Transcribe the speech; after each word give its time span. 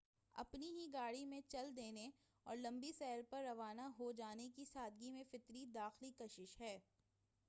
اپنی 0.35 0.69
ہی 0.71 0.87
گاڑی 0.93 1.25
میں 1.25 1.39
چل 1.47 1.69
دینے 1.75 2.09
اور 2.47 2.57
لمبی 2.57 2.91
سیر 2.91 3.21
پر 3.29 3.43
روانہ 3.43 3.87
ہو 3.99 4.11
جانے 4.11 4.49
کی 4.55 4.65
سادگی 4.65 5.11
میں 5.11 5.23
فطری 5.31 5.65
داخلی 5.73 6.11
کشش 6.17 6.59
ہے 6.59 6.77